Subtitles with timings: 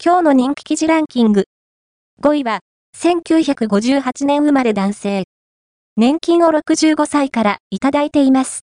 [0.00, 1.46] 今日の人気記事ランキング。
[2.22, 2.60] 5位は、
[2.96, 5.24] 1958年生まれ男性。
[5.96, 8.60] 年金を65歳からいただいています。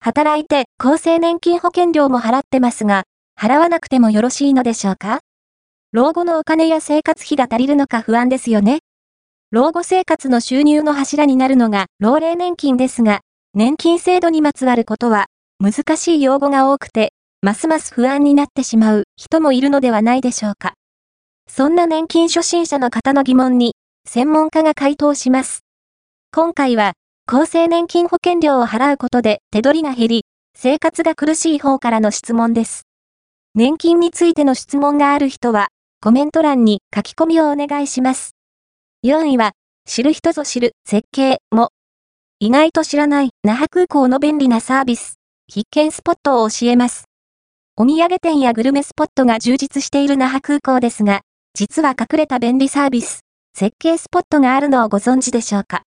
[0.00, 3.04] 働いて厚生年金保険料も払ってますが、
[3.40, 5.20] 払わなくてもよろしいのでしょうか？
[5.92, 8.80] 老後のお金や生活費が足りるのか不安ですよね。
[9.52, 13.20] 老後生活の収入の柱になるのが老齢年金ですが、
[13.54, 15.26] 年金制度にまつわることは
[15.60, 17.12] 難しい用語が多くて
[17.46, 20.74] ますます不安になってしまう人もいるのではないでしょうか。
[21.48, 25.60] そんな年金初心者の方の疑問に、専門家が回答します。
[26.34, 26.94] 今回は、
[27.24, 30.24] 厚生年金保険料を払うことで手取りが減り、
[30.56, 32.82] 生活が苦しい方からの質問です。
[33.54, 35.68] 年金についての質問がある人は、
[36.02, 38.34] コメント欄に書き込みをお願いします。
[39.04, 39.52] 4位は、
[39.88, 41.70] 知る人ぞ知る設計も。
[42.40, 47.05] 意外と知らない那覇空港の便利なサービス、必見スポットを教えます。
[47.78, 51.20] お土産店やグルメスポットが充実している那覇空港ですが、
[51.52, 53.20] 実は隠れた便利サービス、
[53.54, 55.82] 設計スポットがあるのをご存知でしょうか？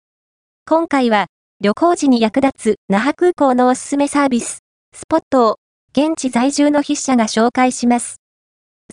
[0.65, 1.27] 今回は、
[1.61, 4.57] 旅行時に役立つ那覇空港のおすすめサービス、
[4.93, 5.55] スポットを、
[5.93, 8.17] 現地在住の筆者が紹介します。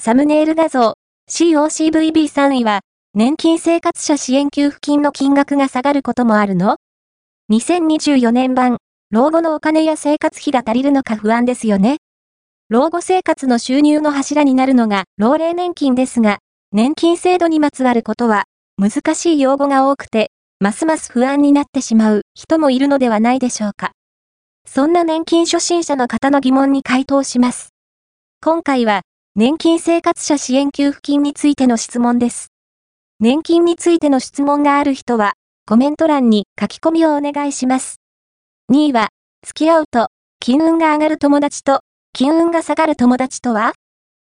[0.00, 0.94] サムネイル画像、
[1.28, 6.76] COCVB3 位は、年金生活者支援給付金の金額が下がることもあるの
[7.50, 8.76] ?2024 年版、
[9.10, 11.96] 老後のお金や生活費が足りるのか不安ですよね？
[12.70, 16.38] 老後生活の収入の柱になるのが老齢年金ですが、
[16.72, 18.44] 年金制度にまつわることは
[18.78, 23.92] 難しい用語が多くて、ますます不安になってしまう人もいるのではないでしょうか。
[24.66, 27.68] そんな年金初心者の方の疑問に回答します。
[28.42, 29.02] 今回は、
[29.36, 32.48] 年金生活者支援給付金についての質問です。
[33.20, 35.34] 年金についての質問がある人は、
[35.66, 37.96] コメント欄に書き込みをお願いします。
[38.72, 39.08] 2位は、
[39.44, 40.08] 付き合うと、
[40.40, 41.80] 金運が上がる友達と
[42.16, 43.72] 金運が下がる友達とは？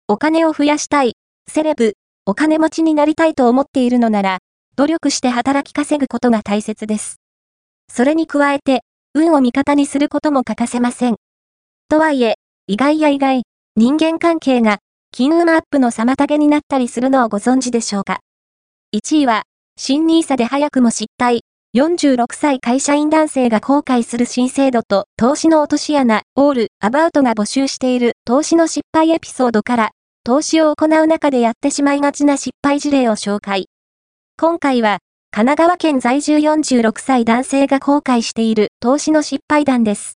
[0.07, 1.15] お金を増やしたい、
[1.51, 1.95] セレブ、
[2.25, 4.37] お金持ちになりたいと思っているのなら、
[4.77, 7.17] 努力して働き稼ぐことが大切です。
[7.91, 11.17] それに加えて、運を味方にすることも欠かせません。
[11.89, 12.35] とはいえ、
[12.67, 13.43] 意外や意外、
[13.75, 14.77] 人間関係が、
[15.11, 18.21] 金運アップの妨げになったりするのをご存知でしょうか
[18.95, 19.43] ？1位は、
[19.75, 21.41] 新 nisa で早くも失態、
[21.75, 29.91] 46歳会社員男性が後悔する新制度と投資の落とし穴、オール、アバウトが募集している投資の失敗エピソードから、
[30.23, 33.67] 投資を行う中でやってしまいがちな失敗事例を紹介。
[34.39, 34.99] 今回は、
[35.31, 40.13] 神奈川県在住46歳男性が後悔している投資の失敗談です。